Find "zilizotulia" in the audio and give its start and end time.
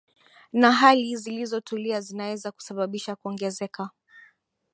1.15-2.01